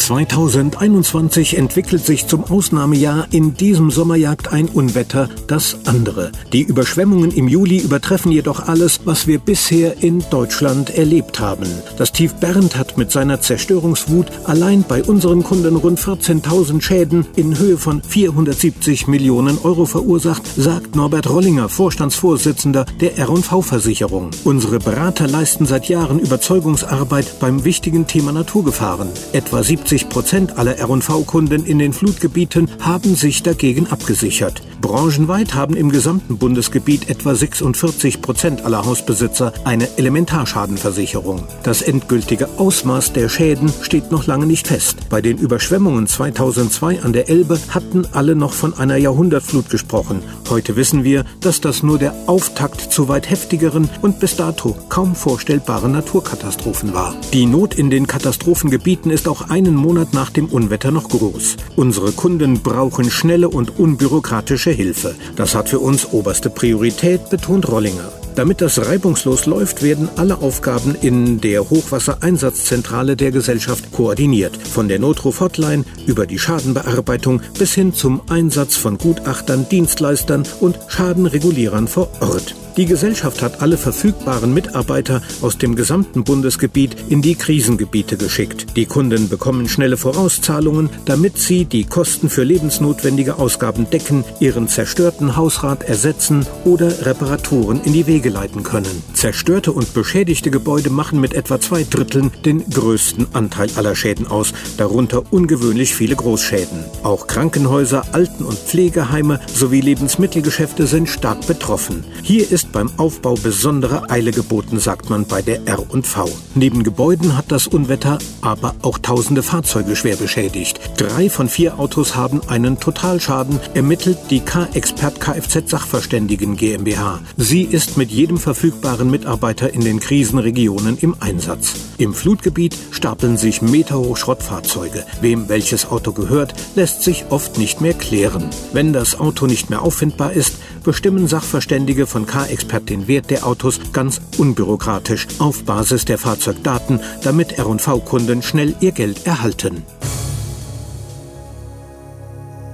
[0.00, 3.26] 2021 entwickelt sich zum Ausnahmejahr.
[3.32, 6.32] In diesem Sommer jagt ein Unwetter das andere.
[6.54, 11.66] Die Überschwemmungen im Juli übertreffen jedoch alles, was wir bisher in Deutschland erlebt haben.
[11.98, 17.58] Das Tief Bernd hat mit seiner Zerstörungswut allein bei unseren Kunden rund 14.000 Schäden in
[17.58, 24.30] Höhe von 470 Millionen Euro verursacht, sagt Norbert Rollinger, Vorstandsvorsitzender der R&V-Versicherung.
[24.44, 29.10] Unsere Berater leisten seit Jahren Überzeugungsarbeit beim wichtigen Thema Naturgefahren.
[29.32, 34.62] Etwa 70 70 Prozent aller R&V-Kunden in den Flutgebieten haben sich dagegen abgesichert.
[34.80, 41.42] Branchenweit haben im gesamten Bundesgebiet etwa 46 Prozent aller Hausbesitzer eine Elementarschadenversicherung.
[41.64, 45.08] Das endgültige Ausmaß der Schäden steht noch lange nicht fest.
[45.10, 50.22] Bei den Überschwemmungen 2002 an der Elbe hatten alle noch von einer Jahrhundertflut gesprochen.
[50.48, 55.16] Heute wissen wir, dass das nur der Auftakt zu weit heftigeren und bis dato kaum
[55.16, 57.14] vorstellbaren Naturkatastrophen war.
[57.32, 61.56] Die Not in den Katastrophengebieten ist auch einen Monat nach dem Unwetter noch groß.
[61.76, 65.14] Unsere Kunden brauchen schnelle und unbürokratische Hilfe.
[65.36, 68.10] Das hat für uns oberste Priorität, betont Rollinger.
[68.34, 74.56] Damit das reibungslos läuft, werden alle Aufgaben in der Hochwassereinsatzzentrale der Gesellschaft koordiniert.
[74.56, 81.86] Von der Notruf-Hotline über die Schadenbearbeitung bis hin zum Einsatz von Gutachtern, Dienstleistern und Schadenregulierern
[81.86, 82.56] vor Ort.
[82.76, 88.76] Die Gesellschaft hat alle verfügbaren Mitarbeiter aus dem gesamten Bundesgebiet in die Krisengebiete geschickt.
[88.76, 95.36] Die Kunden bekommen schnelle Vorauszahlungen, damit sie die Kosten für lebensnotwendige Ausgaben decken, ihren zerstörten
[95.36, 99.02] Hausrat ersetzen oder Reparaturen in die Wege leiten können.
[99.14, 104.52] Zerstörte und beschädigte Gebäude machen mit etwa zwei Dritteln den größten Anteil aller Schäden aus,
[104.76, 106.84] darunter ungewöhnlich viele Großschäden.
[107.02, 112.04] Auch Krankenhäuser, Alten- und Pflegeheime sowie Lebensmittelgeschäfte sind stark betroffen.
[112.22, 116.28] Hier ist beim Aufbau besondere Eile geboten, sagt man bei der R&V.
[116.54, 120.78] Neben Gebäuden hat das Unwetter aber auch tausende Fahrzeuge schwer beschädigt.
[120.98, 127.20] Drei von vier Autos haben einen Totalschaden, ermittelt die K-Expert Kfz Sachverständigen GmbH.
[127.38, 131.72] Sie ist mit jedem verfügbaren Mitarbeiter in den Krisenregionen im Einsatz.
[131.96, 135.06] Im Flutgebiet stapeln sich meterhoch Schrottfahrzeuge.
[135.22, 138.50] Wem welches Auto gehört, lässt sich oft nicht mehr klären.
[138.74, 140.56] Wenn das Auto nicht mehr auffindbar ist,
[140.90, 147.58] bestimmen Sachverständige von K-Expert den Wert der Autos ganz unbürokratisch auf Basis der Fahrzeugdaten, damit
[147.58, 149.84] R&V-Kunden schnell ihr Geld erhalten.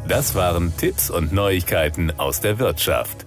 [0.08, 3.25] Das waren Tipps und Neuigkeiten aus der Wirtschaft.